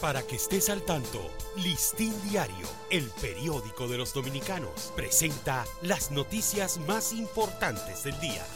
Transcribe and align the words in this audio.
Para 0.00 0.22
que 0.22 0.36
estés 0.36 0.70
al 0.70 0.82
tanto, 0.82 1.20
Listín 1.56 2.14
Diario, 2.30 2.68
el 2.88 3.10
periódico 3.20 3.88
de 3.88 3.98
los 3.98 4.14
dominicanos, 4.14 4.92
presenta 4.94 5.64
las 5.82 6.12
noticias 6.12 6.78
más 6.86 7.12
importantes 7.12 8.04
del 8.04 8.18
día. 8.20 8.46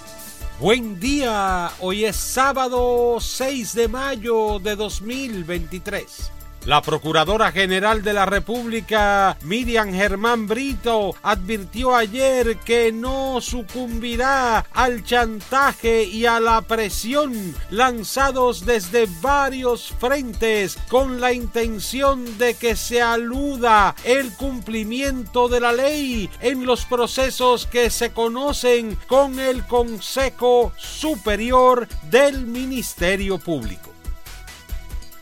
Buen 0.60 1.00
día, 1.00 1.72
hoy 1.80 2.04
es 2.04 2.14
sábado 2.14 3.18
6 3.18 3.74
de 3.74 3.88
mayo 3.88 4.60
de 4.60 4.76
2023. 4.76 6.30
La 6.64 6.80
Procuradora 6.80 7.50
General 7.50 8.04
de 8.04 8.12
la 8.12 8.24
República, 8.24 9.36
Miriam 9.42 9.92
Germán 9.92 10.46
Brito, 10.46 11.12
advirtió 11.20 11.96
ayer 11.96 12.58
que 12.58 12.92
no 12.92 13.40
sucumbirá 13.40 14.60
al 14.70 15.02
chantaje 15.02 16.04
y 16.04 16.24
a 16.24 16.38
la 16.38 16.62
presión 16.62 17.56
lanzados 17.70 18.64
desde 18.64 19.08
varios 19.20 19.92
frentes 19.98 20.78
con 20.88 21.20
la 21.20 21.32
intención 21.32 22.38
de 22.38 22.54
que 22.54 22.76
se 22.76 23.02
aluda 23.02 23.96
el 24.04 24.32
cumplimiento 24.32 25.48
de 25.48 25.58
la 25.58 25.72
ley 25.72 26.30
en 26.40 26.64
los 26.64 26.84
procesos 26.84 27.66
que 27.66 27.90
se 27.90 28.12
conocen 28.12 28.96
con 29.08 29.40
el 29.40 29.66
Consejo 29.66 30.72
Superior 30.78 31.88
del 32.08 32.46
Ministerio 32.46 33.38
Público. 33.38 33.92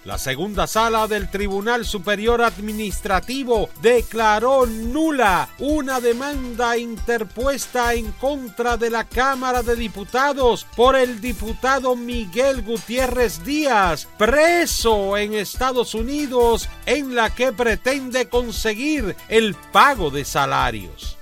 La 0.06 0.16
segunda 0.16 0.66
sala 0.66 1.06
del 1.06 1.28
Tribunal 1.28 1.84
Superior 1.84 2.40
Administrativo 2.40 3.68
declaró 3.82 4.64
nula 4.64 5.50
una 5.58 6.00
demanda 6.00 6.78
interpuesta 6.78 7.92
en 7.92 8.10
contra 8.12 8.78
de 8.78 8.88
la 8.88 9.04
Cámara 9.04 9.62
de 9.62 9.76
Diputados 9.76 10.66
por 10.74 10.96
el 10.96 11.20
diputado 11.20 11.96
Miguel 11.96 12.62
Gutiérrez 12.62 13.44
Díaz, 13.44 14.08
preso 14.16 15.18
en 15.18 15.34
Estados 15.34 15.94
Unidos, 15.94 16.66
en 16.86 17.14
la 17.14 17.34
que 17.34 17.52
pretende 17.52 18.30
conseguir 18.30 19.14
el 19.28 19.54
pago 19.70 20.10
de 20.10 20.24
salarios. 20.24 21.19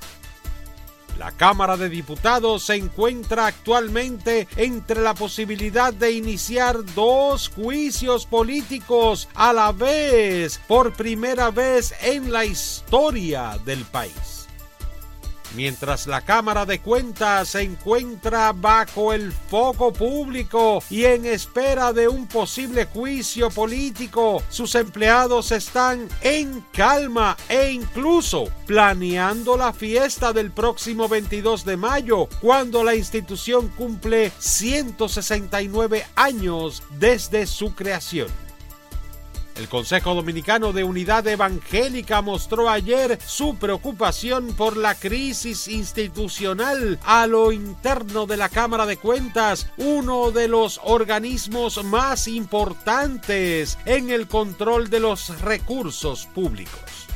La 1.18 1.32
Cámara 1.32 1.76
de 1.76 1.88
Diputados 1.88 2.62
se 2.62 2.76
encuentra 2.76 3.46
actualmente 3.46 4.46
entre 4.56 5.02
la 5.02 5.14
posibilidad 5.14 5.92
de 5.92 6.12
iniciar 6.12 6.84
dos 6.94 7.48
juicios 7.48 8.24
políticos 8.24 9.28
a 9.34 9.52
la 9.52 9.72
vez 9.72 10.60
por 10.68 10.92
primera 10.92 11.50
vez 11.50 11.92
en 12.02 12.32
la 12.32 12.44
historia 12.44 13.58
del 13.64 13.84
país 13.84 14.47
mientras 15.54 16.06
la 16.06 16.20
Cámara 16.22 16.66
de 16.66 16.80
Cuentas 16.80 17.50
se 17.50 17.62
encuentra 17.62 18.52
bajo 18.52 19.12
el 19.12 19.32
foco 19.32 19.92
público 19.92 20.82
y 20.90 21.04
en 21.04 21.26
espera 21.26 21.92
de 21.92 22.08
un 22.08 22.26
posible 22.26 22.86
juicio 22.86 23.50
político, 23.50 24.42
sus 24.48 24.74
empleados 24.74 25.52
están 25.52 26.08
en 26.22 26.64
calma 26.72 27.36
e 27.48 27.70
incluso 27.70 28.44
planeando 28.66 29.56
la 29.56 29.72
fiesta 29.72 30.32
del 30.32 30.50
próximo 30.50 31.08
22 31.08 31.64
de 31.64 31.76
mayo, 31.76 32.28
cuando 32.40 32.84
la 32.84 32.94
institución 32.94 33.68
cumple 33.68 34.32
169 34.38 36.06
años 36.16 36.82
desde 36.98 37.46
su 37.46 37.74
creación. 37.74 38.47
El 39.58 39.68
Consejo 39.68 40.14
Dominicano 40.14 40.72
de 40.72 40.84
Unidad 40.84 41.26
Evangélica 41.26 42.22
mostró 42.22 42.70
ayer 42.70 43.18
su 43.26 43.56
preocupación 43.56 44.54
por 44.54 44.76
la 44.76 44.94
crisis 44.94 45.66
institucional 45.66 47.00
a 47.04 47.26
lo 47.26 47.50
interno 47.50 48.26
de 48.26 48.36
la 48.36 48.50
Cámara 48.50 48.86
de 48.86 48.98
Cuentas, 48.98 49.68
uno 49.76 50.30
de 50.30 50.46
los 50.46 50.80
organismos 50.84 51.82
más 51.82 52.28
importantes 52.28 53.76
en 53.84 54.10
el 54.10 54.28
control 54.28 54.90
de 54.90 55.00
los 55.00 55.40
recursos 55.40 56.26
públicos. 56.26 57.07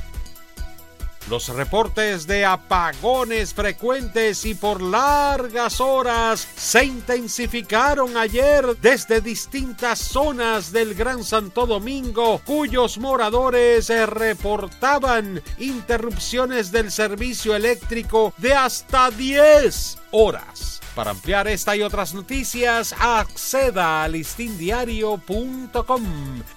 Los 1.33 1.49
reportes 1.49 2.27
de 2.27 2.45
apagones 2.45 3.55
frecuentes 3.55 4.45
y 4.45 4.55
por 4.55 4.83
largas 4.83 5.81
horas 5.81 6.47
se 6.57 6.85
intensificaron 6.85 8.19
ayer 8.19 8.77
desde 8.83 9.23
distintas 9.23 9.99
zonas 9.99 10.73
del 10.73 10.95
Gran 10.95 11.25
Santo 11.25 11.67
Domingo, 11.67 12.43
cuyos 12.45 12.99
moradores 12.99 13.89
reportaban 14.11 15.43
interrupciones 15.57 16.71
del 16.71 16.91
servicio 16.93 17.57
eléctrico 17.57 18.35
de 18.37 18.53
hasta 18.53 19.11
10 19.11 20.01
horas. 20.11 20.83
Para 20.95 21.13
ampliar 21.13 21.49
esta 21.49 21.75
y 21.75 21.81
otras 21.81 22.13
noticias, 22.13 22.95
acceda 22.99 24.05
a 24.05 24.09
listindiario.com. 24.09 26.03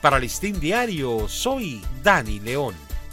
Para 0.02 0.20
Listín 0.20 0.60
Diario, 0.60 1.30
soy 1.30 1.82
Dani 2.04 2.42
León. 2.42 2.85